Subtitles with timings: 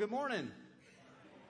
[0.00, 0.50] good morning.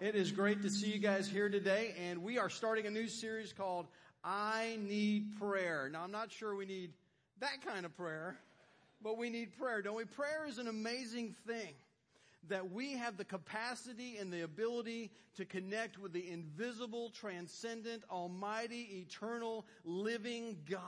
[0.00, 3.06] It is great to see you guys here today, and we are starting a new
[3.06, 3.86] series called
[4.24, 5.88] I Need Prayer.
[5.88, 6.90] Now, I'm not sure we need
[7.38, 8.36] that kind of prayer,
[9.00, 10.04] but we need prayer, don't we?
[10.04, 11.74] Prayer is an amazing thing
[12.48, 19.06] that we have the capacity and the ability to connect with the invisible, transcendent, almighty,
[19.06, 20.80] eternal, living God.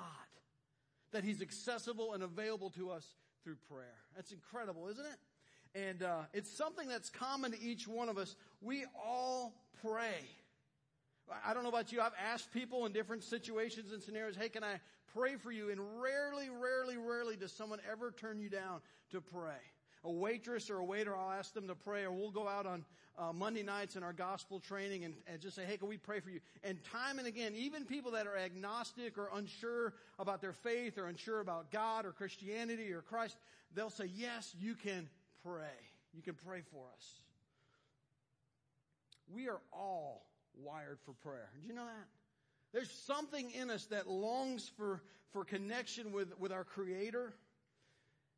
[1.13, 3.07] That He's accessible and available to us
[3.45, 3.95] through prayer.
[4.17, 5.19] That's incredible, isn't it?
[5.75, 8.37] And uh, it's something that's common to each one of us.
[8.61, 9.55] We all
[9.87, 10.27] pray.
[11.47, 12.01] I don't know about you.
[12.01, 14.81] I've asked people in different situations and scenarios, hey, can I
[15.15, 15.71] pray for you?
[15.71, 18.81] And rarely, rarely, rarely does someone ever turn you down
[19.13, 19.57] to pray
[20.05, 22.85] a waitress or a waiter, I'll ask them to pray, or we'll go out on
[23.19, 26.21] uh, Monday nights in our gospel training and, and just say, hey, can we pray
[26.21, 26.41] for you?
[26.65, 31.07] And time and again, even people that are agnostic or unsure about their faith or
[31.07, 33.37] unsure about God or Christianity or Christ,
[33.75, 35.09] they'll say, yes, you can
[35.45, 35.79] pray.
[36.15, 37.21] You can pray for us.
[39.33, 41.49] We are all wired for prayer.
[41.55, 42.09] Did you know that?
[42.73, 45.03] There's something in us that longs for,
[45.33, 47.33] for connection with, with our Creator.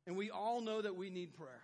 [0.06, 1.62] And we all know that we need prayer.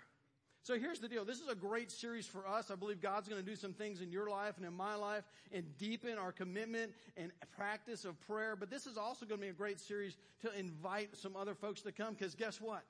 [0.62, 1.24] So here's the deal.
[1.24, 2.70] This is a great series for us.
[2.70, 5.24] I believe God's going to do some things in your life and in my life
[5.52, 8.56] and deepen our commitment and practice of prayer.
[8.56, 11.80] But this is also going to be a great series to invite some other folks
[11.82, 12.82] to come because guess what?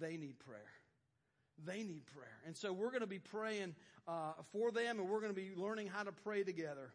[0.00, 0.77] They need prayer.
[1.66, 2.38] They need prayer.
[2.46, 3.74] And so we're going to be praying
[4.06, 6.92] uh, for them and we're going to be learning how to pray together.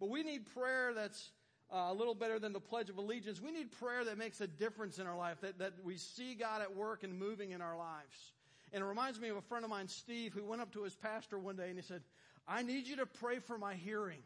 [0.00, 1.30] But we need prayer that's
[1.72, 3.40] uh, a little better than the Pledge of Allegiance.
[3.40, 6.62] We need prayer that makes a difference in our life, that, that we see God
[6.62, 8.32] at work and moving in our lives.
[8.72, 10.94] And it reminds me of a friend of mine, Steve, who went up to his
[10.94, 12.02] pastor one day and he said,
[12.46, 14.18] I need you to pray for my hearing.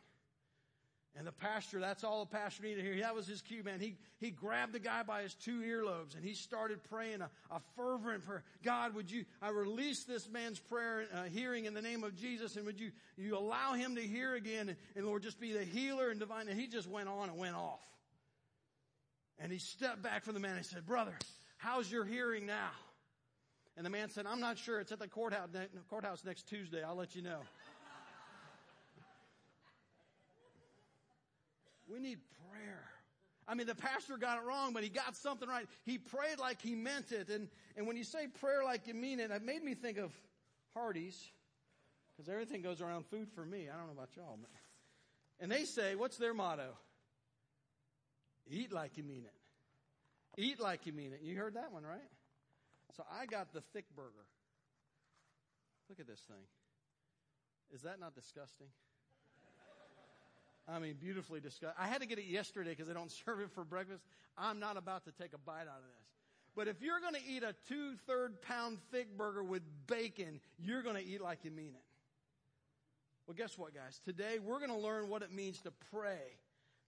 [1.18, 3.00] And the pastor, that's all the pastor needed hear.
[3.00, 3.80] That was his cue, man.
[3.80, 7.60] He, he grabbed the guy by his two earlobes and he started praying a, a
[7.74, 8.44] fervent prayer.
[8.62, 12.54] God, would you, I release this man's prayer, uh, hearing in the name of Jesus
[12.54, 15.64] and would you, you allow him to hear again and, and Lord, just be the
[15.64, 16.46] healer and divine.
[16.46, 17.80] And he just went on and went off.
[19.40, 21.18] And he stepped back from the man and said, brother,
[21.56, 22.70] how's your hearing now?
[23.76, 24.78] And the man said, I'm not sure.
[24.78, 25.48] It's at the courthouse,
[25.90, 26.84] courthouse next Tuesday.
[26.84, 27.40] I'll let you know.
[31.90, 32.18] We need
[32.50, 32.84] prayer.
[33.46, 35.66] I mean, the pastor got it wrong, but he got something right.
[35.84, 37.30] He prayed like he meant it.
[37.30, 40.12] And, and when you say prayer like you mean it, it made me think of
[40.74, 41.18] Hardee's.
[42.14, 43.68] Because everything goes around food for me.
[43.72, 44.36] I don't know about y'all.
[44.38, 44.50] But,
[45.40, 46.70] and they say, what's their motto?
[48.50, 50.40] Eat like you mean it.
[50.40, 51.20] Eat like you mean it.
[51.22, 52.00] You heard that one, right?
[52.96, 54.26] So I got the thick burger.
[55.88, 56.44] Look at this thing.
[57.72, 58.68] Is that not disgusting?
[60.70, 61.74] I mean, beautifully discussed.
[61.78, 64.02] I had to get it yesterday because they don't serve it for breakfast.
[64.36, 66.08] I'm not about to take a bite out of this.
[66.54, 70.82] But if you're going to eat a two third pound thick burger with bacon, you're
[70.82, 71.84] going to eat like you mean it.
[73.26, 74.00] Well, guess what, guys?
[74.04, 76.18] Today we're going to learn what it means to pray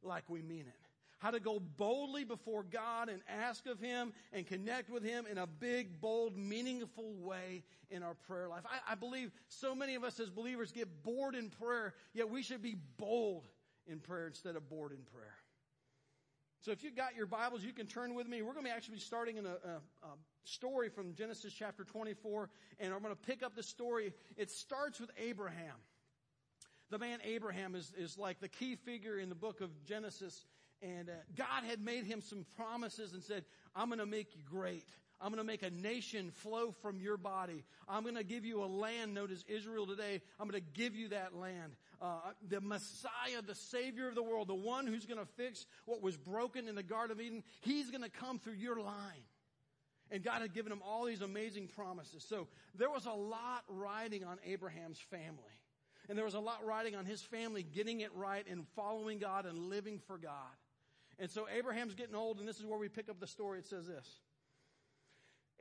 [0.03, 0.75] like we mean it.
[1.19, 5.37] How to go boldly before God and ask of Him and connect with Him in
[5.37, 8.63] a big, bold, meaningful way in our prayer life.
[8.65, 12.43] I, I believe so many of us as believers get bored in prayer, yet we
[12.43, 13.47] should be bold
[13.91, 15.35] in prayer instead of bored in prayer.
[16.61, 18.43] So if you've got your Bibles, you can turn with me.
[18.43, 20.09] We're going to be actually starting in a, a, a
[20.45, 24.13] story from Genesis chapter 24, and I'm going to pick up the story.
[24.37, 25.77] It starts with Abraham.
[26.91, 30.45] The man Abraham is, is like the key figure in the book of Genesis,
[30.83, 34.43] and uh, God had made him some promises and said, I'm going to make you
[34.45, 34.89] great.
[35.21, 37.65] I'm going to make a nation flow from your body.
[37.89, 40.23] I'm going to give you a land known as Israel today.
[40.39, 41.73] I'm going to give you that land.
[42.01, 46.03] Uh, the Messiah, the Savior of the world, the one who's going to fix what
[46.03, 49.25] was broken in the Garden of Eden, He's going to come through your line.
[50.11, 52.25] And God had given him all these amazing promises.
[52.29, 55.61] So there was a lot riding on Abraham's family.
[56.09, 59.47] And there was a lot riding on his family getting it right and following God
[59.47, 60.33] and living for God.
[61.21, 63.61] And so Abraham's getting old, and this is where we pick up the story.
[63.61, 64.09] It says this.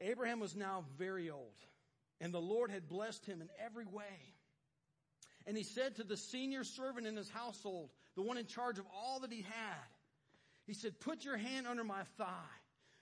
[0.02, 1.66] Abraham was now very old,
[2.22, 4.34] and the Lord had blessed him in every way.
[5.46, 8.86] And he said to the senior servant in his household, the one in charge of
[8.94, 9.88] all that he had,
[10.66, 12.56] he said, put your hand under my thigh.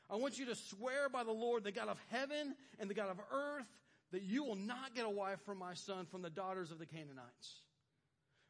[0.10, 3.10] I want you to swear by the Lord, the God of heaven and the God
[3.10, 3.68] of earth,
[4.12, 6.86] that you will not get a wife for my son from the daughters of the
[6.86, 7.62] Canaanites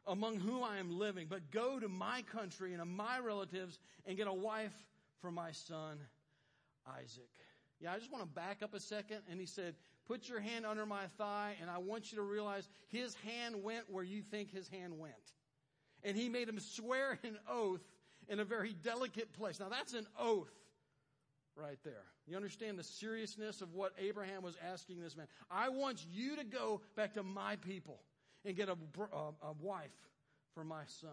[0.07, 4.17] among whom I am living, but go to my country and to my relatives and
[4.17, 4.73] get a wife
[5.21, 5.99] for my son
[6.97, 7.29] Isaac.
[7.79, 9.19] Yeah, I just want to back up a second.
[9.29, 9.75] And he said,
[10.07, 13.89] put your hand under my thigh and I want you to realize his hand went
[13.89, 15.13] where you think his hand went.
[16.03, 17.83] And he made him swear an oath
[18.29, 19.59] in a very delicate place.
[19.59, 20.51] Now that's an oath
[21.55, 22.03] right there.
[22.27, 25.27] You understand the seriousness of what Abraham was asking this man.
[25.49, 27.99] I want you to go back to my people
[28.45, 28.77] and get a,
[29.13, 29.89] a, a wife
[30.53, 31.09] for my son.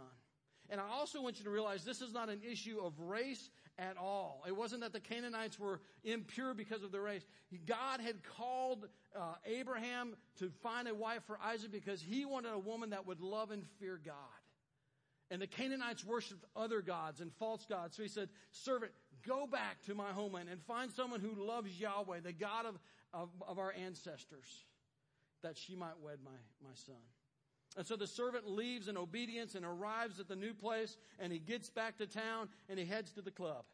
[0.70, 3.96] And I also want you to realize this is not an issue of race at
[3.96, 4.42] all.
[4.46, 7.24] It wasn't that the Canaanites were impure because of their race.
[7.66, 8.86] God had called
[9.16, 13.20] uh, Abraham to find a wife for Isaac because he wanted a woman that would
[13.20, 14.14] love and fear God.
[15.30, 17.96] And the Canaanites worshiped other gods and false gods.
[17.96, 18.92] So he said, servant,
[19.26, 22.78] go back to my homeland and find someone who loves Yahweh, the God of,
[23.12, 24.64] of, of our ancestors,
[25.42, 26.30] that she might wed my,
[26.62, 26.96] my son.
[27.76, 31.38] And so the servant leaves in obedience and arrives at the new place and he
[31.38, 33.64] gets back to town and he heads to the club.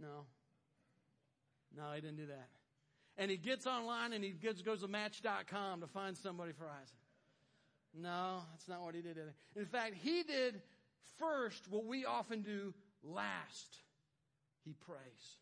[0.00, 0.26] No.
[1.76, 2.48] No, he didn't do that.
[3.16, 6.96] And he gets online and he gets, goes to match.com to find somebody for Isaac.
[7.94, 9.18] No, that's not what he did.
[9.54, 10.62] In fact, he did
[11.18, 13.76] first what we often do last.
[14.64, 15.36] He prays.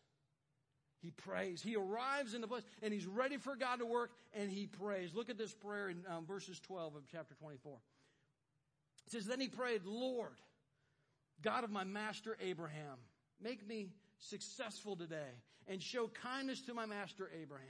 [1.01, 1.61] He prays.
[1.61, 5.13] He arrives in the place and he's ready for God to work and he prays.
[5.15, 7.73] Look at this prayer in um, verses 12 of chapter 24.
[9.07, 10.37] It says, Then he prayed, Lord,
[11.41, 12.99] God of my master Abraham,
[13.41, 13.89] make me
[14.19, 17.65] successful today and show kindness to my master Abraham.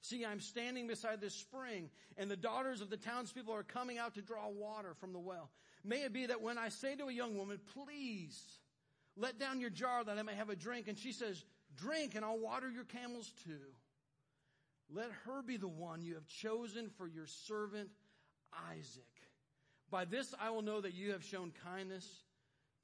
[0.00, 4.14] See, I'm standing beside this spring and the daughters of the townspeople are coming out
[4.14, 5.50] to draw water from the well.
[5.84, 8.42] May it be that when I say to a young woman, please
[9.16, 11.44] let down your jar that I may have a drink, and she says,
[11.78, 13.60] Drink, and I'll water your camels too.
[14.90, 17.90] Let her be the one you have chosen for your servant
[18.70, 19.04] Isaac.
[19.90, 22.06] By this I will know that you have shown kindness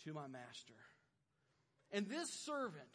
[0.04, 0.74] to my master.
[1.92, 2.88] And this servant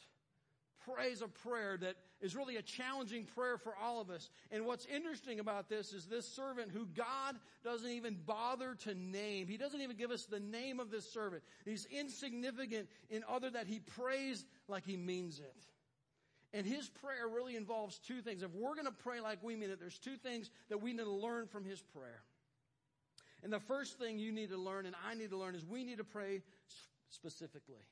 [0.85, 4.29] prays a prayer that is really a challenging prayer for all of us.
[4.51, 9.47] And what's interesting about this is this servant who God doesn't even bother to name.
[9.47, 11.43] He doesn't even give us the name of this servant.
[11.65, 15.63] He's insignificant in other that he prays like he means it.
[16.53, 18.41] And his prayer really involves two things.
[18.41, 21.03] If we're going to pray like we mean it, there's two things that we need
[21.03, 22.23] to learn from his prayer.
[23.43, 25.83] And the first thing you need to learn and I need to learn is we
[25.83, 26.41] need to pray
[27.09, 27.85] specifically.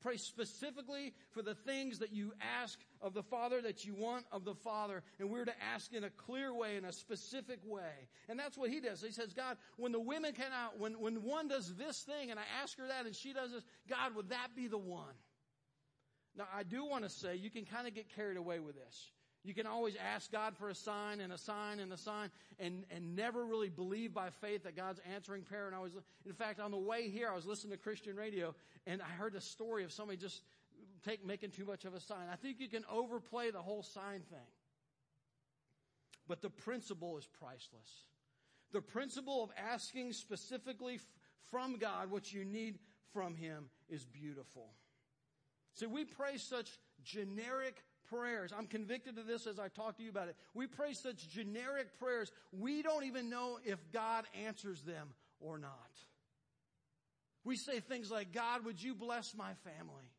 [0.00, 4.44] Pray specifically for the things that you ask of the Father that you want of
[4.44, 5.02] the Father.
[5.18, 8.08] And we're to ask in a clear way, in a specific way.
[8.28, 9.00] And that's what he does.
[9.00, 12.38] He says, God, when the women come out, when, when one does this thing and
[12.38, 15.14] I ask her that and she does this, God, would that be the one?
[16.36, 19.10] Now, I do want to say you can kind of get carried away with this.
[19.44, 22.84] You can always ask God for a sign and a sign and a sign and,
[22.90, 25.66] and never really believe by faith that God's answering prayer.
[25.66, 25.92] And I was,
[26.24, 28.54] in fact, on the way here, I was listening to Christian radio
[28.86, 30.40] and I heard a story of somebody just
[31.04, 32.26] take, making too much of a sign.
[32.32, 34.48] I think you can overplay the whole sign thing.
[36.26, 38.06] But the principle is priceless.
[38.72, 40.98] The principle of asking specifically
[41.50, 42.78] from God what you need
[43.12, 44.70] from Him is beautiful.
[45.74, 46.70] See, we pray such
[47.02, 48.52] generic prayers.
[48.56, 50.36] I'm convicted of this as I talk to you about it.
[50.54, 55.08] We pray such generic prayers, we don't even know if God answers them
[55.40, 55.72] or not.
[57.44, 60.10] We say things like, God, would you bless my family?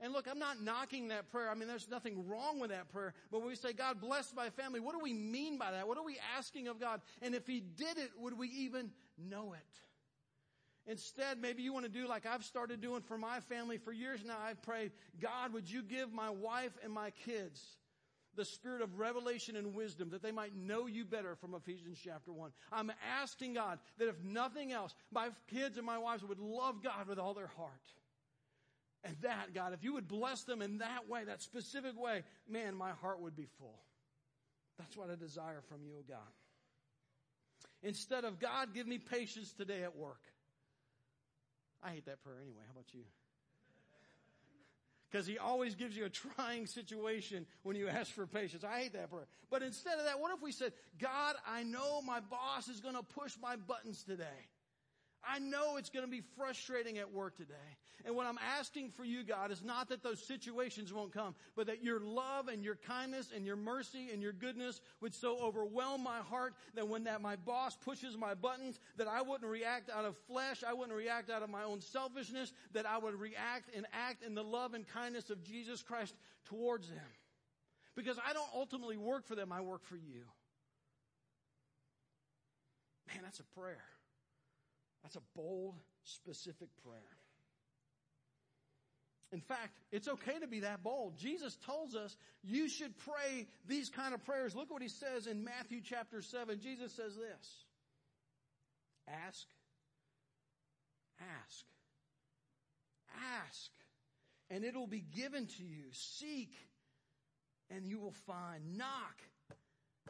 [0.00, 1.48] And look, I'm not knocking that prayer.
[1.48, 3.14] I mean, there's nothing wrong with that prayer.
[3.30, 5.86] But when we say, God bless my family, what do we mean by that?
[5.88, 7.00] What are we asking of God?
[7.22, 9.80] And if He did it, would we even know it?
[10.86, 14.20] Instead, maybe you want to do like I've started doing for my family for years
[14.26, 14.36] now.
[14.44, 17.76] I've prayed, God, would you give my wife and my kids
[18.36, 22.32] the spirit of revelation and wisdom that they might know you better from Ephesians chapter
[22.32, 22.50] 1.
[22.72, 27.08] I'm asking God that if nothing else, my kids and my wives would love God
[27.08, 27.70] with all their heart.
[29.04, 32.74] And that, God, if you would bless them in that way, that specific way, man,
[32.74, 33.80] my heart would be full.
[34.78, 36.18] That's what I desire from you, God.
[37.82, 40.20] Instead of, God, give me patience today at work.
[41.84, 42.62] I hate that prayer anyway.
[42.66, 43.02] How about you?
[45.10, 48.64] Because he always gives you a trying situation when you ask for patience.
[48.64, 49.28] I hate that prayer.
[49.48, 52.96] But instead of that, what if we said, God, I know my boss is going
[52.96, 54.24] to push my buttons today.
[55.28, 57.54] I know it's going to be frustrating at work today.
[58.04, 61.66] And what I'm asking for you, God, is not that those situations won't come, but
[61.68, 66.02] that your love and your kindness and your mercy and your goodness would so overwhelm
[66.02, 70.04] my heart that when that my boss pushes my buttons, that I wouldn't react out
[70.04, 73.86] of flesh, I wouldn't react out of my own selfishness, that I would react and
[73.92, 76.14] act in the love and kindness of Jesus Christ
[76.44, 76.98] towards them.
[77.96, 80.24] Because I don't ultimately work for them, I work for you.
[83.06, 83.84] Man, that's a prayer.
[85.04, 86.98] That's a bold, specific prayer.
[89.32, 91.18] In fact, it's okay to be that bold.
[91.18, 94.54] Jesus tells us you should pray these kind of prayers.
[94.54, 96.58] Look what he says in Matthew chapter 7.
[96.60, 97.64] Jesus says this.
[99.08, 99.46] Ask,
[101.20, 101.64] ask,
[103.44, 103.70] ask,
[104.50, 105.84] and it'll be given to you.
[105.92, 106.54] Seek,
[107.70, 108.78] and you will find.
[108.78, 109.20] Knock,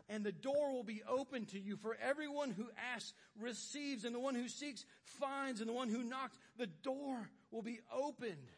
[0.08, 1.76] and the door will be open to you.
[1.76, 6.02] For everyone who asks receives, and the one who seeks finds, and the one who
[6.02, 8.50] knocks, the door will be opened.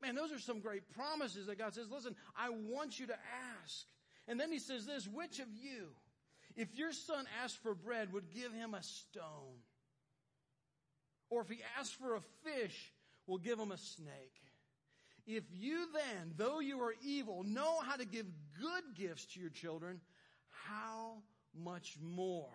[0.00, 3.16] Man, those are some great promises that God says, listen, I want you to
[3.62, 3.86] ask.
[4.28, 5.88] And then he says this, which of you,
[6.56, 9.62] if your son asked for bread, would give him a stone?
[11.30, 12.92] Or if he asked for a fish,
[13.26, 14.42] will give him a snake?
[15.26, 18.26] If you then, though you are evil, know how to give
[18.60, 20.00] good gifts to your children,
[20.68, 21.22] how
[21.54, 22.50] much more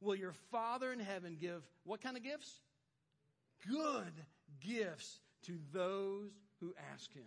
[0.00, 2.60] will your Father in heaven give what kind of gifts?
[3.68, 4.12] Good
[4.60, 6.30] gifts to those
[6.60, 7.24] who ask him.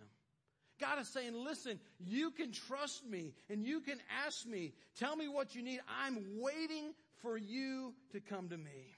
[0.80, 4.72] God is saying, listen, you can trust me and you can ask me.
[4.98, 5.80] Tell me what you need.
[6.02, 8.96] I'm waiting for you to come to me.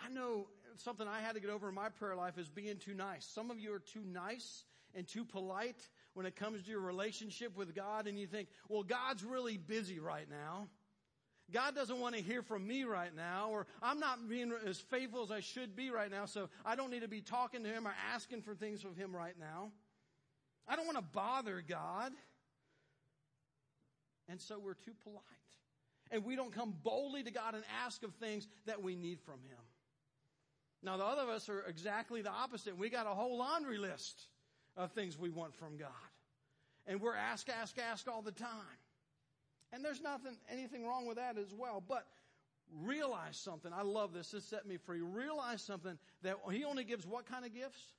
[0.00, 2.94] I know something I had to get over in my prayer life is being too
[2.94, 3.26] nice.
[3.26, 5.80] Some of you are too nice and too polite
[6.16, 9.98] when it comes to your relationship with God and you think, well, God's really busy
[9.98, 10.66] right now.
[11.52, 15.22] God doesn't want to hear from me right now, or I'm not being as faithful
[15.22, 17.86] as I should be right now, so I don't need to be talking to Him
[17.86, 19.72] or asking for things from Him right now.
[20.66, 22.12] I don't want to bother God.
[24.26, 25.20] And so we're too polite.
[26.10, 29.34] And we don't come boldly to God and ask of things that we need from
[29.34, 29.60] Him.
[30.82, 32.78] Now, the other of us are exactly the opposite.
[32.78, 34.28] We got a whole laundry list
[34.76, 35.90] of things we want from God.
[36.86, 38.48] And we're ask, ask, ask all the time.
[39.72, 41.82] And there's nothing, anything wrong with that as well.
[41.86, 42.06] But
[42.82, 43.72] realize something.
[43.72, 44.30] I love this.
[44.30, 45.00] This set me free.
[45.00, 47.92] Realize something that He only gives what kind of gifts?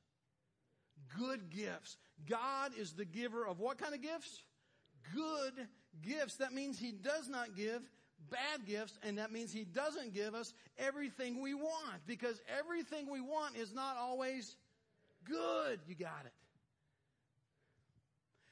[1.17, 1.97] Good gifts.
[2.29, 4.43] God is the giver of what kind of gifts?
[5.13, 5.53] Good
[6.01, 6.37] gifts.
[6.37, 7.81] That means He does not give
[8.29, 13.21] bad gifts, and that means He doesn't give us everything we want because everything we
[13.21, 14.55] want is not always
[15.25, 15.79] good.
[15.87, 16.33] You got it.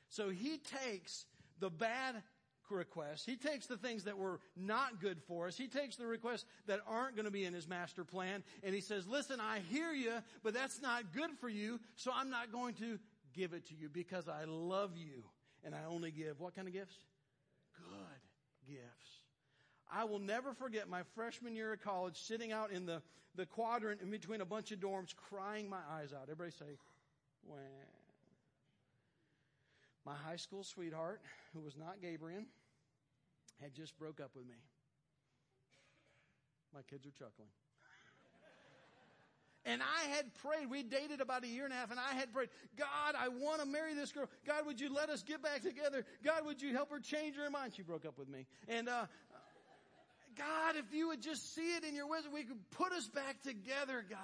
[0.09, 1.25] So He takes
[1.59, 2.21] the bad
[2.69, 3.25] requests.
[3.25, 5.57] He takes the things that were not good for us.
[5.57, 8.81] He takes the requests that aren't going to be in his master plan and he
[8.81, 12.73] says, listen, I hear you, but that's not good for you, so I'm not going
[12.75, 12.99] to
[13.33, 15.23] give it to you because I love you
[15.63, 16.95] and I only give what kind of gifts?
[17.77, 19.19] Good gifts.
[19.91, 23.01] I will never forget my freshman year of college sitting out in the,
[23.35, 26.23] the quadrant in between a bunch of dorms crying my eyes out.
[26.23, 26.77] Everybody say,
[27.47, 27.55] Wah.
[30.05, 31.21] My high school sweetheart,
[31.53, 32.43] who was not Gabriel,
[33.61, 34.55] had just broke up with me.
[36.73, 37.49] My kids are chuckling.
[39.67, 40.69] And I had prayed.
[40.69, 43.61] We dated about a year and a half, and I had prayed, God, I want
[43.61, 44.29] to marry this girl.
[44.45, 46.05] God, would you let us get back together?
[46.23, 47.73] God, would you help her change her mind?
[47.75, 48.45] She broke up with me.
[48.67, 49.07] And, uh,
[50.37, 53.41] God, if you would just see it in your wisdom, we could put us back
[53.41, 54.19] together, God.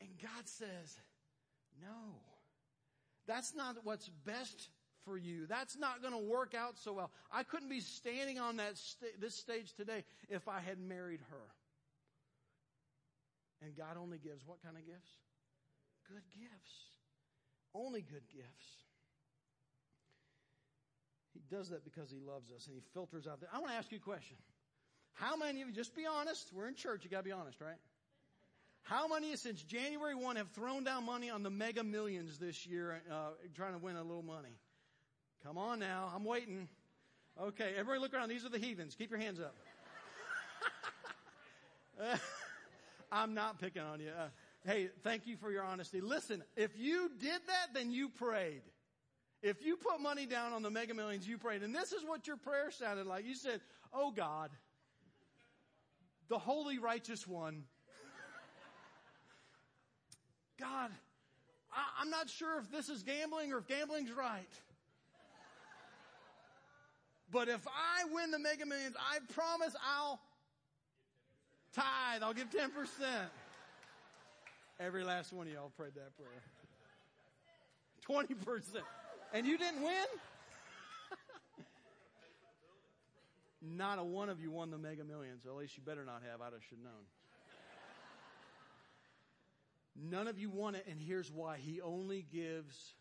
[0.00, 0.98] And God says,
[1.80, 2.16] no.
[3.30, 4.70] That's not what's best
[5.04, 5.46] for you.
[5.46, 7.12] That's not going to work out so well.
[7.30, 11.46] I couldn't be standing on that st- this stage today if I had married her.
[13.62, 15.10] And God only gives what kind of gifts?
[16.08, 16.72] Good gifts.
[17.72, 18.66] Only good gifts.
[21.32, 23.38] He does that because he loves us and he filters out.
[23.40, 24.38] The, I want to ask you a question.
[25.12, 27.60] How many of you, just be honest, we're in church, you got to be honest,
[27.60, 27.78] right?
[28.82, 33.02] How many since January 1 have thrown down money on the mega millions this year,
[33.10, 34.58] uh, trying to win a little money?
[35.44, 36.68] Come on now, I'm waiting.
[37.40, 38.28] Okay, everybody look around.
[38.28, 38.94] These are the heathens.
[38.94, 39.54] Keep your hands up.
[43.12, 44.08] I'm not picking on you.
[44.08, 44.28] Uh,
[44.64, 46.00] hey, thank you for your honesty.
[46.00, 48.62] Listen, if you did that, then you prayed.
[49.42, 51.62] If you put money down on the mega millions, you prayed.
[51.62, 53.24] And this is what your prayer sounded like.
[53.24, 53.60] You said,
[53.92, 54.50] Oh God,
[56.28, 57.64] the holy righteous one,
[60.60, 60.90] God,
[61.72, 64.44] I, am not sure if this is gambling or if gambling's right.
[67.32, 70.20] But if I win the mega millions, I promise I'll
[71.74, 72.22] tithe.
[72.22, 72.68] I'll give 10%.
[74.80, 76.42] Every last one of y'all prayed that prayer.
[78.08, 78.82] 20%.
[79.32, 80.06] And you didn't win?
[83.76, 85.46] not a one of you won the mega millions.
[85.46, 86.40] At least you better not have.
[86.40, 87.04] I'd have should known.
[89.96, 91.58] None of you want it, and here's why.
[91.58, 92.94] He only gives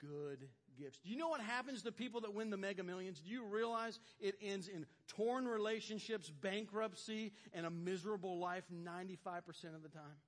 [0.00, 0.98] good gifts.
[1.02, 3.20] Do you know what happens to people that win the mega millions?
[3.20, 9.82] Do you realize it ends in torn relationships, bankruptcy, and a miserable life 95% of
[9.82, 10.20] the time?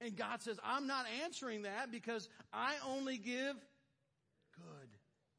[0.00, 3.56] And God says, I'm not answering that because I only give
[4.54, 4.88] good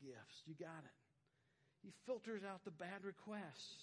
[0.02, 0.42] gifts.
[0.46, 0.98] You got it.
[1.84, 3.76] He filters out the bad requests.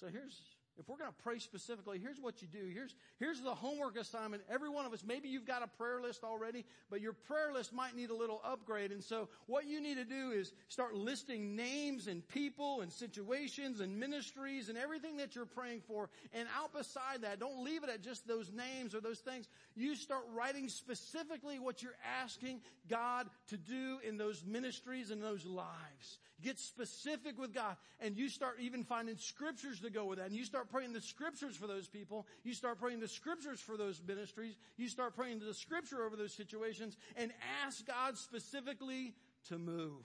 [0.00, 0.36] So here's
[0.78, 2.68] If we're going to pray specifically, here's what you do.
[2.72, 4.42] Here's, here's the homework assignment.
[4.50, 7.72] Every one of us, maybe you've got a prayer list already, but your prayer list
[7.72, 8.90] might need a little upgrade.
[8.90, 13.80] And so what you need to do is start listing names and people and situations
[13.80, 16.10] and ministries and everything that you're praying for.
[16.32, 19.48] And out beside that, don't leave it at just those names or those things.
[19.76, 25.46] You start writing specifically what you're asking God to do in those ministries and those
[25.46, 26.18] lives.
[26.42, 30.26] Get specific with God and you start even finding scriptures to go with that.
[30.26, 32.26] And you start praying the scriptures for those people.
[32.42, 34.56] You start praying the scriptures for those ministries.
[34.76, 37.32] You start praying the scripture over those situations and
[37.64, 39.14] ask God specifically
[39.48, 40.04] to move.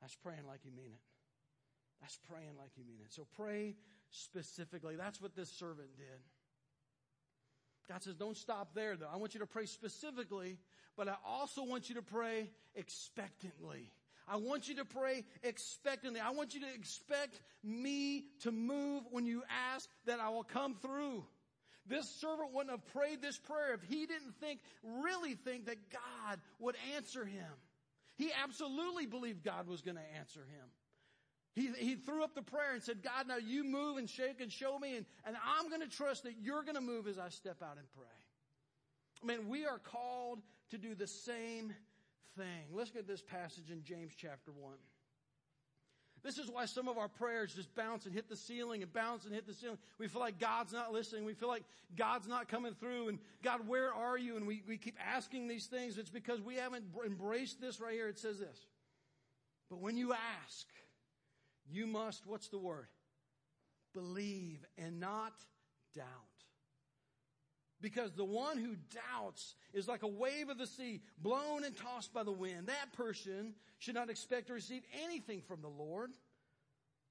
[0.00, 1.00] That's praying like you mean it.
[2.00, 3.12] That's praying like you mean it.
[3.12, 3.74] So pray
[4.10, 4.96] specifically.
[4.96, 6.20] That's what this servant did.
[7.88, 9.08] God says, don't stop there though.
[9.12, 10.58] I want you to pray specifically,
[10.96, 13.90] but I also want you to pray expectantly.
[14.28, 16.20] I want you to pray expectantly.
[16.20, 19.42] I want you to expect me to move when you
[19.72, 21.24] ask that I will come through.
[21.88, 26.40] This servant wouldn't have prayed this prayer if he didn't think, really think that God
[26.58, 27.46] would answer him.
[28.16, 30.66] He absolutely believed God was going to answer him.
[31.54, 34.52] He, he threw up the prayer and said, God, now you move and shake and
[34.52, 37.30] show me, and, and I'm going to trust that you're going to move as I
[37.30, 38.04] step out and pray.
[39.22, 40.40] I mean, we are called
[40.70, 41.72] to do the same
[42.36, 42.66] thing.
[42.72, 44.74] Let's get this passage in James chapter 1.
[46.22, 49.26] This is why some of our prayers just bounce and hit the ceiling and bounce
[49.26, 49.78] and hit the ceiling.
[49.98, 51.24] We feel like God's not listening.
[51.24, 51.62] We feel like
[51.94, 54.36] God's not coming through and God, where are you?
[54.36, 55.98] And we, we keep asking these things.
[55.98, 58.08] It's because we haven't embraced this right here.
[58.08, 58.66] It says this.
[59.70, 60.66] But when you ask,
[61.70, 62.88] you must, what's the word?
[63.94, 65.32] Believe and not
[65.94, 66.04] doubt.
[67.80, 72.12] Because the one who doubts is like a wave of the sea, blown and tossed
[72.14, 72.68] by the wind.
[72.68, 76.10] That person should not expect to receive anything from the Lord.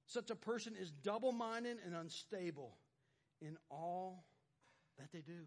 [0.07, 2.77] Such a person is double minded and unstable
[3.41, 4.25] in all
[4.97, 5.45] that they do.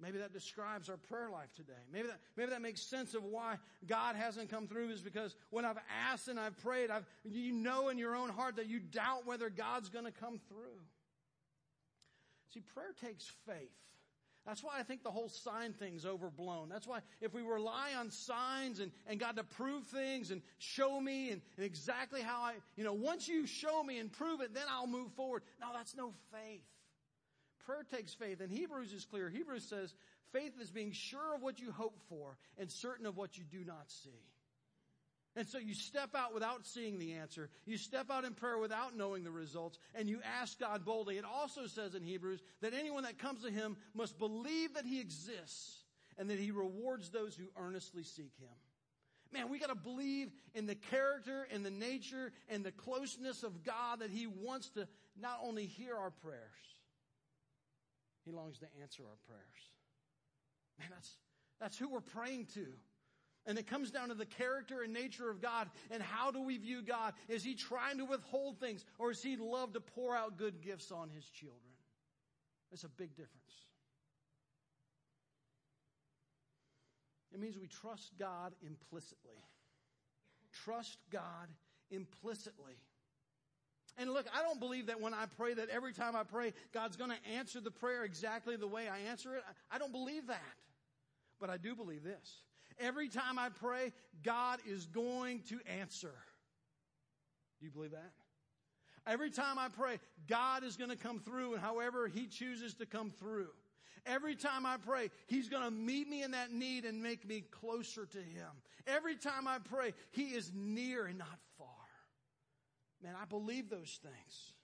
[0.00, 1.72] Maybe that describes our prayer life today.
[1.92, 5.64] Maybe that, maybe that makes sense of why God hasn't come through is because when
[5.64, 5.78] I've
[6.10, 9.48] asked and I've prayed, I've, you know in your own heart that you doubt whether
[9.50, 10.80] God's going to come through.
[12.52, 13.70] See, prayer takes faith.
[14.46, 16.68] That's why I think the whole sign thing's overblown.
[16.68, 21.00] That's why if we rely on signs and, and God to prove things and show
[21.00, 24.52] me and, and exactly how I, you know, once you show me and prove it,
[24.52, 25.42] then I'll move forward.
[25.60, 26.62] No, that's no faith.
[27.64, 28.40] Prayer takes faith.
[28.40, 29.28] And Hebrews is clear.
[29.28, 29.94] Hebrews says
[30.32, 33.64] faith is being sure of what you hope for and certain of what you do
[33.64, 34.10] not see.
[35.36, 37.50] And so you step out without seeing the answer.
[37.66, 41.18] You step out in prayer without knowing the results and you ask God boldly.
[41.18, 45.00] It also says in Hebrews that anyone that comes to Him must believe that He
[45.00, 45.82] exists
[46.18, 48.48] and that He rewards those who earnestly seek Him.
[49.32, 53.98] Man, we gotta believe in the character and the nature and the closeness of God
[53.98, 54.86] that He wants to
[55.20, 56.73] not only hear our prayers,
[58.24, 59.70] he longs to answer our prayers.
[60.78, 61.10] Man, that's,
[61.60, 62.66] that's who we're praying to.
[63.46, 65.68] And it comes down to the character and nature of God.
[65.90, 67.12] And how do we view God?
[67.28, 70.90] Is He trying to withhold things or is He love to pour out good gifts
[70.90, 71.60] on His children?
[72.72, 73.30] It's a big difference.
[77.32, 79.42] It means we trust God implicitly.
[80.64, 81.48] Trust God
[81.90, 82.76] implicitly.
[83.96, 86.96] And look, I don't believe that when I pray that every time I pray, God's
[86.96, 89.44] going to answer the prayer exactly the way I answer it.
[89.70, 90.40] I don't believe that.
[91.40, 92.40] But I do believe this.
[92.80, 93.92] Every time I pray,
[94.24, 96.12] God is going to answer.
[97.60, 98.12] Do you believe that?
[99.06, 102.86] Every time I pray, God is going to come through and however He chooses to
[102.86, 103.48] come through.
[104.06, 107.44] Every time I pray, He's going to meet me in that need and make me
[107.50, 108.48] closer to Him.
[108.86, 111.68] Every time I pray, He is near and not far.
[113.04, 114.54] Man, I believe those things.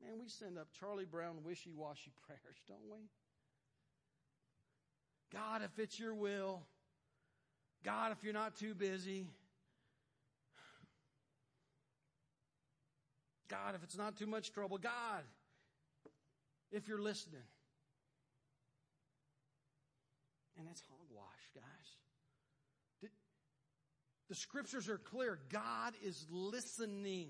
[0.00, 3.08] Man, we send up Charlie Brown wishy washy prayers, don't we?
[5.32, 6.62] God, if it's your will.
[7.84, 9.26] God, if you're not too busy.
[13.48, 14.78] God, if it's not too much trouble.
[14.78, 15.24] God,
[16.70, 17.42] if you're listening.
[20.56, 21.96] And it's hogwash, guys.
[24.32, 25.38] The scriptures are clear.
[25.50, 27.28] God is listening.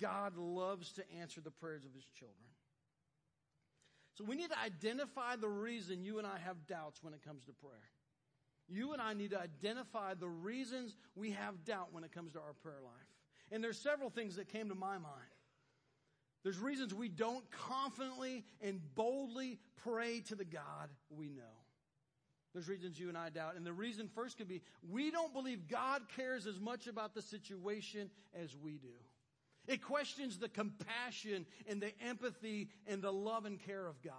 [0.00, 2.48] God loves to answer the prayers of his children.
[4.14, 7.44] So we need to identify the reason you and I have doubts when it comes
[7.44, 7.90] to prayer.
[8.70, 12.38] You and I need to identify the reasons we have doubt when it comes to
[12.38, 13.52] our prayer life.
[13.52, 15.34] And there's several things that came to my mind.
[16.42, 21.63] There's reasons we don't confidently and boldly pray to the God we know.
[22.54, 23.56] There's reasons you and I doubt.
[23.56, 27.22] And the reason first could be we don't believe God cares as much about the
[27.22, 28.94] situation as we do.
[29.66, 34.14] It questions the compassion and the empathy and the love and care of God.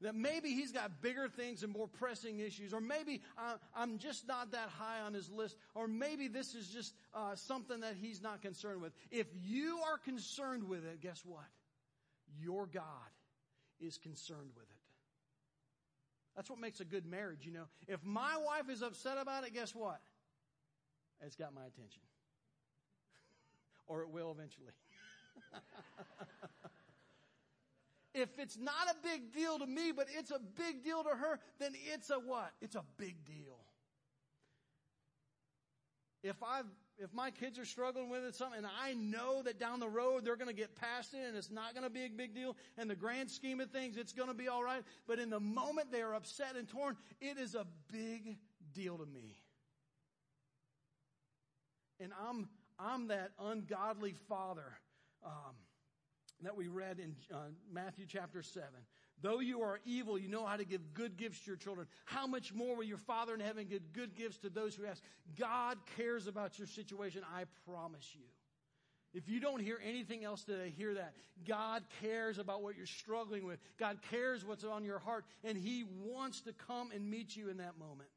[0.00, 3.22] That maybe he's got bigger things and more pressing issues, or maybe
[3.74, 7.80] I'm just not that high on his list, or maybe this is just uh, something
[7.80, 8.92] that he's not concerned with.
[9.10, 11.44] If you are concerned with it, guess what?
[12.42, 12.82] Your God
[13.80, 14.83] is concerned with it.
[16.36, 17.66] That's what makes a good marriage, you know.
[17.86, 20.00] If my wife is upset about it, guess what?
[21.24, 22.02] It's got my attention.
[23.86, 24.72] or it will eventually.
[28.14, 31.38] if it's not a big deal to me, but it's a big deal to her,
[31.58, 32.52] then it's a what?
[32.60, 33.60] It's a big deal.
[36.22, 36.66] If I've
[36.98, 40.24] if my kids are struggling with it, something, and I know that down the road
[40.24, 42.56] they're going to get past it and it's not going to be a big deal,
[42.78, 44.82] and the grand scheme of things, it's going to be all right.
[45.06, 48.38] But in the moment they are upset and torn, it is a big
[48.72, 49.36] deal to me.
[52.00, 54.76] And I'm, I'm that ungodly father
[55.24, 55.54] um,
[56.42, 57.38] that we read in uh,
[57.72, 58.68] Matthew chapter 7.
[59.22, 61.86] Though you are evil, you know how to give good gifts to your children.
[62.04, 65.02] How much more will your Father in heaven give good gifts to those who ask?
[65.38, 68.24] God cares about your situation, I promise you.
[69.14, 71.14] If you don't hear anything else today, hear that.
[71.46, 73.60] God cares about what you're struggling with.
[73.78, 77.58] God cares what's on your heart, and He wants to come and meet you in
[77.58, 78.08] that moment.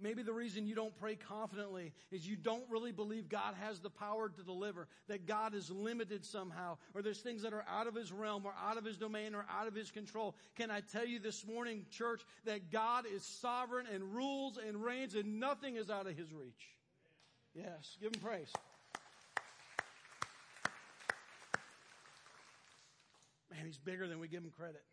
[0.00, 3.90] Maybe the reason you don't pray confidently is you don't really believe God has the
[3.90, 7.96] power to deliver, that God is limited somehow, or there's things that are out of
[7.96, 10.36] His realm or out of His domain or out of His control.
[10.54, 15.16] Can I tell you this morning, church, that God is sovereign and rules and reigns
[15.16, 16.76] and nothing is out of His reach?
[17.54, 18.52] Yes, give Him praise.
[23.50, 24.84] Man, He's bigger than we give Him credit.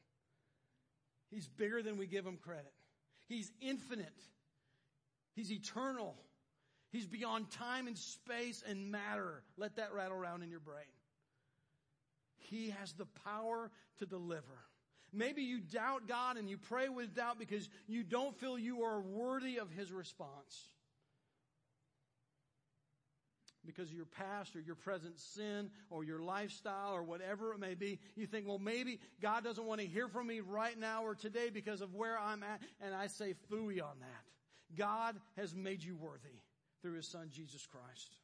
[1.29, 2.73] He's bigger than we give Him credit.
[3.27, 4.17] He's infinite.
[5.35, 6.15] He's eternal.
[6.91, 9.43] He's beyond time and space and matter.
[9.57, 10.85] Let that rattle around in your brain.
[12.37, 13.69] He has the power
[13.99, 14.43] to deliver.
[15.11, 19.01] Maybe you doubt God and you pray with doubt because you don't feel you are
[19.01, 20.69] worthy of His response.
[23.65, 27.73] Because of your past or your present sin or your lifestyle or whatever it may
[27.73, 31.15] be, you think, well, maybe God doesn't want to hear from me right now or
[31.15, 32.61] today because of where I'm at.
[32.79, 34.34] And I say fooey on that.
[34.75, 36.41] God has made you worthy
[36.81, 38.17] through his son Jesus Christ.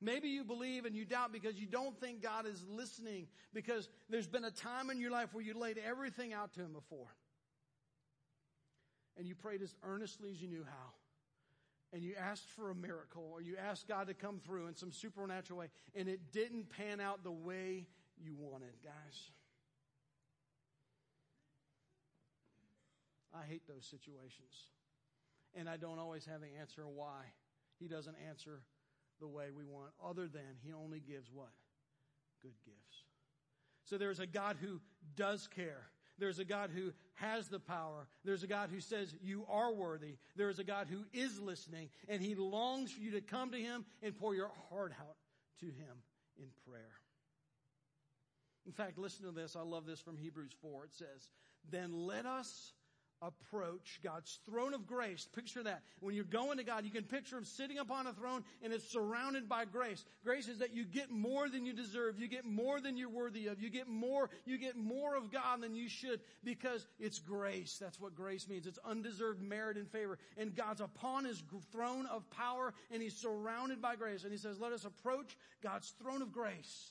[0.00, 4.26] Maybe you believe and you doubt because you don't think God is listening because there's
[4.26, 7.14] been a time in your life where you laid everything out to him before.
[9.16, 10.92] And you prayed as earnestly as you knew how.
[11.92, 14.90] And you asked for a miracle or you asked God to come through in some
[14.90, 17.86] supernatural way and it didn't pan out the way
[18.18, 19.30] you wanted, guys.
[23.34, 24.68] I hate those situations
[25.54, 27.22] and I don't always have the answer why
[27.78, 28.62] he doesn't answer
[29.20, 31.52] the way we want, other than he only gives what?
[32.42, 33.04] Good gifts.
[33.84, 34.80] So there's a God who
[35.16, 35.86] does care.
[36.18, 38.06] There's a God who has the power.
[38.24, 40.16] There's a God who says you are worthy.
[40.36, 43.58] There is a God who is listening and he longs for you to come to
[43.58, 45.16] him and pour your heart out
[45.60, 46.02] to him
[46.36, 46.92] in prayer.
[48.66, 49.56] In fact, listen to this.
[49.56, 50.84] I love this from Hebrews 4.
[50.84, 51.30] It says,
[51.70, 52.72] Then let us
[53.22, 55.28] approach God's throne of grace.
[55.34, 55.82] Picture that.
[56.00, 58.90] When you're going to God, you can picture Him sitting upon a throne and it's
[58.90, 60.04] surrounded by grace.
[60.24, 62.18] Grace is that you get more than you deserve.
[62.18, 63.60] You get more than you're worthy of.
[63.60, 67.78] You get more, you get more of God than you should because it's grace.
[67.80, 68.66] That's what grace means.
[68.66, 70.18] It's undeserved merit and favor.
[70.36, 74.24] And God's upon His throne of power and He's surrounded by grace.
[74.24, 76.90] And He says, let us approach God's throne of grace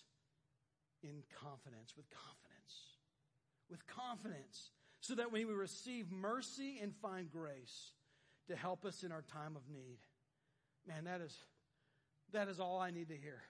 [1.04, 2.98] in confidence, with confidence,
[3.70, 4.70] with confidence
[5.02, 7.92] so that we receive mercy and find grace
[8.48, 9.98] to help us in our time of need.
[10.88, 11.36] Man, that is,
[12.34, 13.42] that is all I need to hear.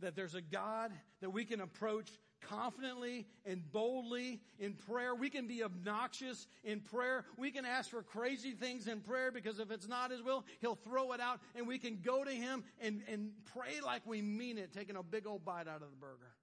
[0.00, 2.08] That there's a God that we can approach
[2.40, 5.14] confidently and boldly in prayer.
[5.14, 7.24] We can be obnoxious in prayer.
[7.36, 10.76] We can ask for crazy things in prayer because if it's not His will, He'll
[10.76, 14.58] throw it out and we can go to Him and, and pray like we mean
[14.58, 16.34] it, taking a big old bite out of the burger.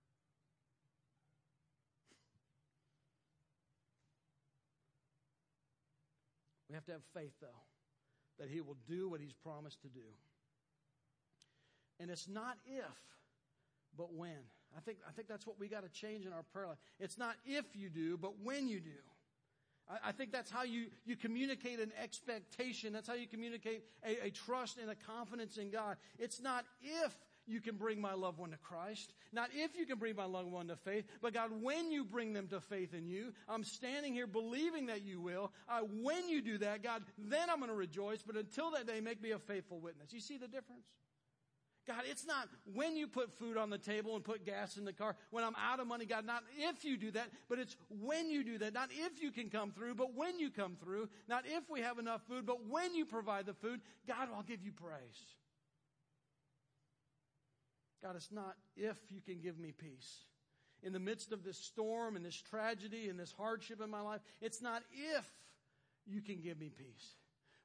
[6.70, 7.48] We have to have faith, though,
[8.40, 10.08] that He will do what He's promised to do.
[12.00, 12.84] And it's not if,
[13.98, 14.38] but when.
[14.76, 16.78] I think, I think that's what we got to change in our prayer life.
[17.00, 18.90] It's not if you do, but when you do.
[19.90, 22.92] I, I think that's how you, you communicate an expectation.
[22.92, 25.98] That's how you communicate a, a trust and a confidence in God.
[26.20, 27.16] It's not if
[27.48, 29.14] you can bring my loved one to Christ.
[29.32, 32.34] Not if you can bring my loved one to faith, but God, when you bring
[32.34, 35.52] them to faith in you, I'm standing here believing that you will.
[35.70, 38.24] Uh, when you do that, God, then I'm going to rejoice.
[38.26, 40.14] But until that day, make me a faithful witness.
[40.14, 40.86] You see the difference?
[41.88, 44.94] God, it's not when you put food on the table and put gas in the
[44.94, 48.30] car, when I'm out of money, God, not if you do that, but it's when
[48.32, 48.74] you do that.
[48.74, 51.10] Not if you can come through, but when you come through.
[51.28, 54.64] Not if we have enough food, but when you provide the food, God, I'll give
[54.64, 55.36] you praise.
[58.06, 60.26] God, it's not if you can give me peace.
[60.84, 64.22] In the midst of this storm and this tragedy and this hardship in my life,
[64.42, 65.26] it's not if
[66.06, 67.16] you can give me peace.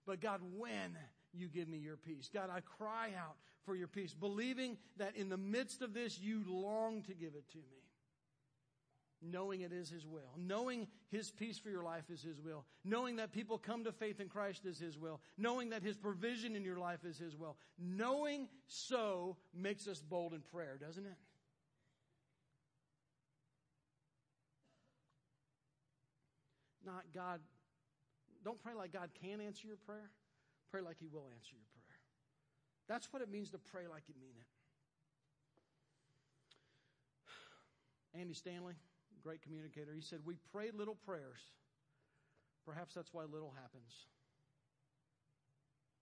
[0.07, 0.96] But God, when
[1.35, 2.31] you give me your peace.
[2.33, 6.42] God, I cry out for your peace, believing that in the midst of this, you
[6.48, 7.81] long to give it to me
[9.22, 13.16] knowing it is His will, knowing His peace for your life is His will, knowing
[13.16, 16.64] that people come to faith in Christ is His will, knowing that His provision in
[16.64, 17.56] your life is His will.
[17.78, 21.16] Knowing so makes us bold in prayer, doesn't it?
[26.85, 27.40] Not God,
[28.44, 30.11] don't pray like God can answer your prayer.
[30.70, 31.98] Pray like He will answer your prayer.
[32.88, 34.35] That's what it means to pray like you mean
[38.14, 38.18] it.
[38.20, 38.74] Andy Stanley,
[39.22, 41.40] great communicator, he said, We pray little prayers.
[42.66, 44.06] Perhaps that's why little happens.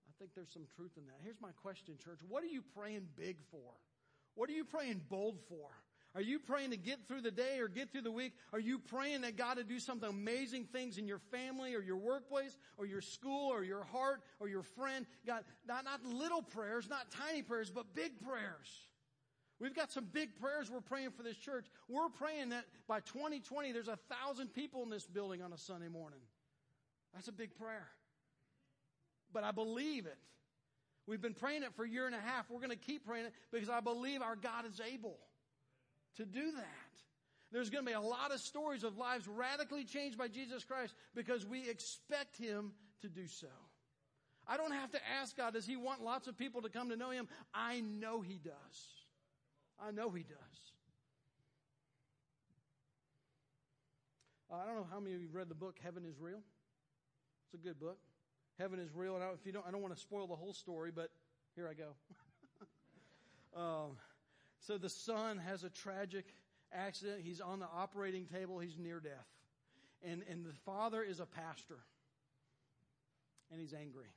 [0.09, 1.21] I think there's some truth in that.
[1.23, 2.19] Here's my question, church.
[2.29, 3.73] What are you praying big for?
[4.35, 5.69] What are you praying bold for?
[6.15, 8.33] Are you praying to get through the day or get through the week?
[8.53, 11.97] Are you praying that God to do something amazing things in your family or your
[11.97, 15.07] workplace or your school or your heart or your friend?
[15.27, 18.89] God, not, not little prayers, not tiny prayers, but big prayers.
[19.61, 21.67] We've got some big prayers we're praying for this church.
[21.89, 25.89] We're praying that by 2020 there's a thousand people in this building on a Sunday
[25.89, 26.21] morning.
[27.13, 27.89] That's a big prayer.
[29.33, 30.19] But I believe it.
[31.07, 32.51] We've been praying it for a year and a half.
[32.51, 35.17] We're going to keep praying it because I believe our God is able
[36.17, 36.65] to do that.
[37.51, 40.95] There's going to be a lot of stories of lives radically changed by Jesus Christ
[41.15, 43.49] because we expect Him to do so.
[44.47, 46.97] I don't have to ask God, does He want lots of people to come to
[46.97, 47.27] know Him?
[47.55, 48.98] I know He does.
[49.81, 50.59] I know He does.
[54.51, 56.41] Uh, I don't know how many of you have read the book Heaven is Real.
[57.45, 57.99] It's a good book.
[58.59, 60.53] Heaven is real, and I, if you don't, I don't want to spoil the whole
[60.53, 61.11] story, but
[61.55, 61.95] here I go.
[63.57, 63.97] um,
[64.59, 66.27] so the son has a tragic
[66.73, 67.21] accident.
[67.23, 68.59] He's on the operating table.
[68.59, 69.29] He's near death,
[70.03, 71.79] and and the father is a pastor,
[73.53, 74.09] and he's angry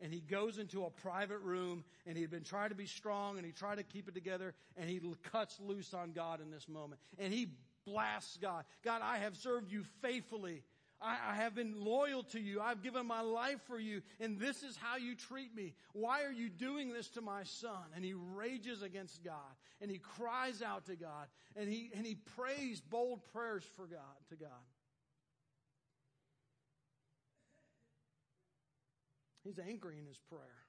[0.00, 3.46] and he goes into a private room and he'd been trying to be strong and
[3.46, 5.00] he tried to keep it together and he
[5.32, 7.48] cuts loose on God in this moment and he
[7.86, 8.64] blasts God.
[8.82, 10.62] God, I have served you faithfully.
[11.00, 12.60] I, I, have been loyal to you.
[12.60, 15.74] I've given my life for you and this is how you treat me.
[15.92, 17.84] Why are you doing this to my son?
[17.94, 19.34] And he rages against God
[19.80, 24.00] and he cries out to God and he, and he prays bold prayers for God,
[24.30, 24.50] to God.
[29.46, 30.66] He's angry in his prayer.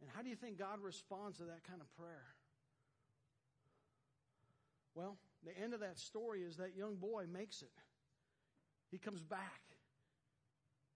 [0.00, 2.34] And how do you think God responds to that kind of prayer?
[4.94, 7.72] Well, the end of that story is that young boy makes it.
[8.92, 9.62] He comes back.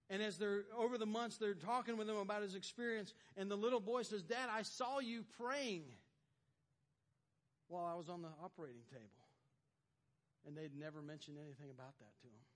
[0.08, 3.12] And as they're over the months, they're talking with him about his experience.
[3.36, 5.84] And the little boy says, Dad, I saw you praying
[7.66, 9.02] while I was on the operating table.
[10.46, 12.55] And they'd never mentioned anything about that to him.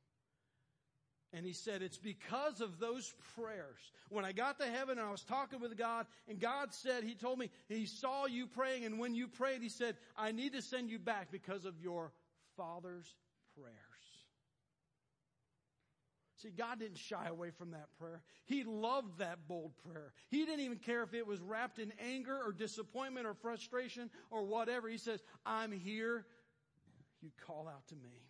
[1.33, 3.93] And he said, It's because of those prayers.
[4.09, 7.15] When I got to heaven and I was talking with God, and God said, He
[7.15, 10.63] told me, He saw you praying, and when you prayed, He said, I need to
[10.63, 12.13] send you back because of your
[12.57, 13.15] father's
[13.57, 13.77] prayers.
[16.43, 18.23] See, God didn't shy away from that prayer.
[18.47, 20.13] He loved that bold prayer.
[20.29, 24.45] He didn't even care if it was wrapped in anger or disappointment or frustration or
[24.45, 24.89] whatever.
[24.89, 26.25] He says, I'm here.
[27.21, 28.30] You call out to me.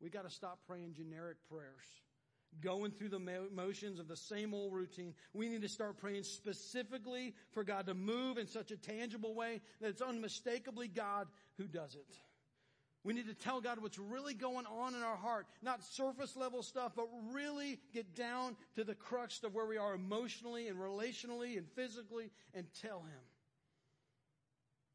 [0.00, 1.84] We got to stop praying generic prayers,
[2.60, 3.20] going through the
[3.54, 5.14] motions of the same old routine.
[5.32, 9.60] We need to start praying specifically for God to move in such a tangible way
[9.80, 12.16] that it's unmistakably God who does it.
[13.04, 15.46] We need to tell God what's really going on in our heart.
[15.62, 19.94] Not surface level stuff, but really get down to the crux of where we are
[19.94, 23.20] emotionally and relationally and physically and tell Him.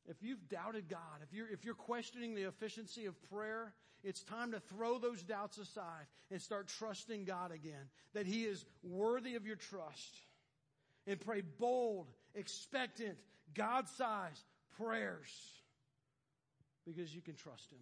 [0.07, 4.51] If you've doubted God, if you're, if you're questioning the efficiency of prayer, it's time
[4.51, 9.45] to throw those doubts aside and start trusting God again, that He is worthy of
[9.45, 10.19] your trust.
[11.07, 13.17] And pray bold, expectant,
[13.53, 14.43] God sized
[14.77, 15.29] prayers
[16.85, 17.79] because you can trust Him.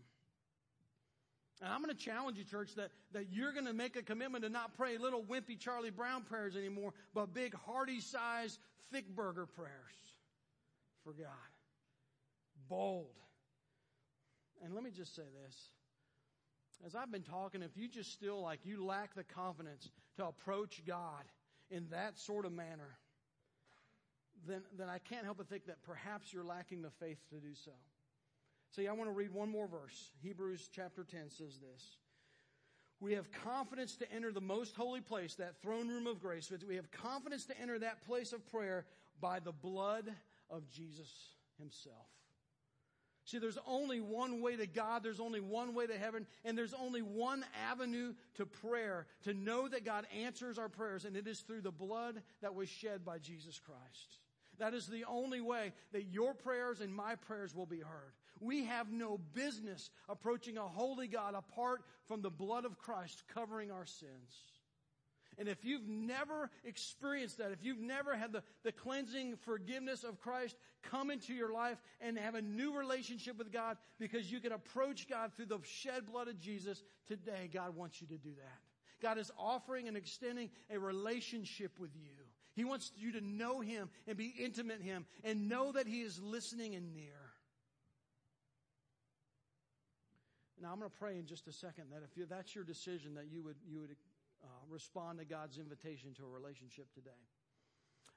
[1.61, 4.43] And I'm going to challenge you, church, that, that you're going to make a commitment
[4.43, 8.57] to not pray little wimpy Charlie Brown prayers anymore, but big, hearty sized,
[8.91, 9.69] thick burger prayers
[11.03, 11.27] for God.
[12.69, 13.15] Bold.
[14.63, 15.55] And let me just say this.
[16.85, 20.81] As I've been talking, if you just still like you lack the confidence to approach
[20.85, 21.23] God
[21.69, 22.97] in that sort of manner,
[24.47, 27.53] then, then I can't help but think that perhaps you're lacking the faith to do
[27.53, 27.71] so.
[28.75, 30.11] See, I want to read one more verse.
[30.21, 31.97] Hebrews chapter 10 says this.
[32.99, 36.51] We have confidence to enter the most holy place, that throne room of grace.
[36.67, 38.85] We have confidence to enter that place of prayer
[39.19, 40.05] by the blood
[40.49, 41.09] of Jesus
[41.57, 42.07] himself.
[43.25, 46.73] See, there's only one way to God, there's only one way to heaven, and there's
[46.73, 51.39] only one avenue to prayer, to know that God answers our prayers, and it is
[51.41, 54.19] through the blood that was shed by Jesus Christ.
[54.59, 58.13] That is the only way that your prayers and my prayers will be heard.
[58.39, 63.71] We have no business approaching a holy God apart from the blood of Christ covering
[63.71, 64.50] our sins.
[65.41, 70.21] And if you've never experienced that, if you've never had the, the cleansing forgiveness of
[70.21, 74.51] Christ come into your life and have a new relationship with God because you can
[74.51, 78.59] approach God through the shed blood of Jesus, today God wants you to do that.
[79.01, 82.11] God is offering and extending a relationship with you.
[82.53, 86.21] He wants you to know Him and be intimate Him and know that He is
[86.21, 87.31] listening and near.
[90.61, 93.25] Now I'm going to pray in just a second that if that's your decision, that
[93.31, 93.95] you would you would
[94.43, 97.11] uh, respond to God's invitation to a relationship today.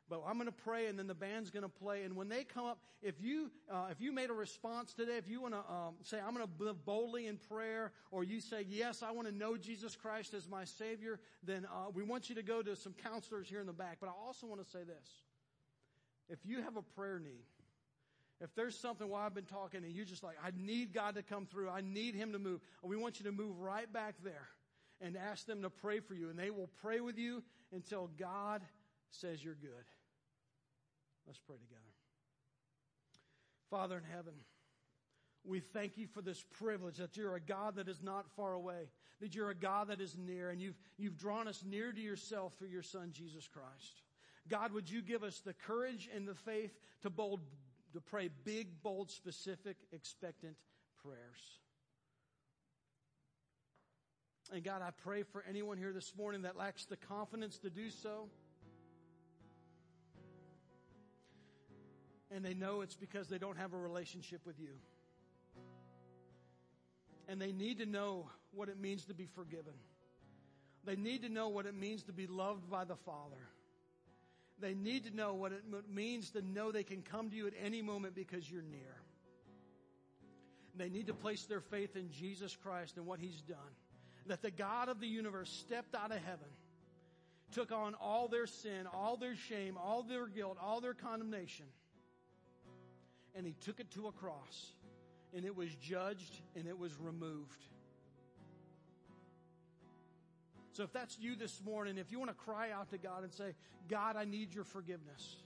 [0.08, 2.02] But I'm going to pray, and then the band's going to play.
[2.02, 5.28] And when they come up, if you uh, if you made a response today, if
[5.28, 8.66] you want to um, say I'm going to live boldly in prayer, or you say
[8.68, 12.34] yes, I want to know Jesus Christ as my Savior, then uh, we want you
[12.34, 13.96] to go to some counselors here in the back.
[13.98, 15.08] But I also want to say this:
[16.28, 17.46] if you have a prayer need,
[18.42, 21.22] if there's something while I've been talking and you're just like, I need God to
[21.22, 24.48] come through, I need Him to move, we want you to move right back there
[25.00, 26.30] and ask them to pray for you.
[26.30, 28.62] And they will pray with you until God
[29.10, 29.84] says you're good.
[31.26, 31.80] Let's pray together.
[33.70, 34.34] Father in heaven,
[35.44, 38.88] we thank you for this privilege that you're a God that is not far away,
[39.20, 42.54] that you're a God that is near, and you've, you've drawn us near to yourself
[42.58, 44.02] through your Son, Jesus Christ.
[44.48, 47.40] God, would you give us the courage and the faith to bold,
[47.92, 50.56] to pray big, bold, specific, expectant
[51.02, 51.63] prayers.
[54.52, 57.90] And God, I pray for anyone here this morning that lacks the confidence to do
[57.90, 58.28] so.
[62.30, 64.74] And they know it's because they don't have a relationship with you.
[67.28, 69.72] And they need to know what it means to be forgiven.
[70.84, 73.48] They need to know what it means to be loved by the Father.
[74.60, 77.54] They need to know what it means to know they can come to you at
[77.62, 78.94] any moment because you're near.
[80.76, 83.58] They need to place their faith in Jesus Christ and what He's done
[84.26, 86.48] that the God of the universe stepped out of heaven,
[87.52, 91.66] took on all their sin, all their shame, all their guilt, all their condemnation,
[93.34, 94.72] and he took it to a cross,
[95.34, 97.64] and it was judged and it was removed.
[100.72, 103.32] So if that's you this morning, if you want to cry out to God and
[103.32, 103.54] say,
[103.88, 105.36] God, I need your forgiveness.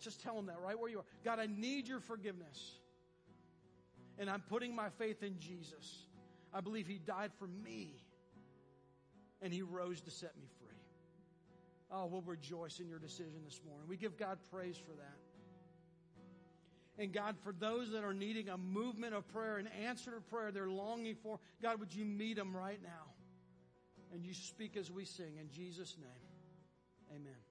[0.00, 1.04] Just tell him that right where you are.
[1.22, 2.78] God, I need your forgiveness.
[4.18, 6.07] And I'm putting my faith in Jesus.
[6.52, 7.94] I believe He died for me
[9.42, 10.68] and He rose to set me free.
[11.90, 13.88] Oh, we'll rejoice in your decision this morning.
[13.88, 15.16] We give God praise for that.
[16.98, 20.50] And God, for those that are needing a movement of prayer, an answer to prayer
[20.50, 23.12] they're longing for, God, would you meet them right now?
[24.12, 27.16] And you speak as we sing in Jesus' name.
[27.16, 27.47] Amen.